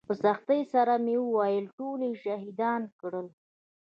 [0.07, 3.27] په سختۍ سره مې وويل ټول يې شهيدان کړل.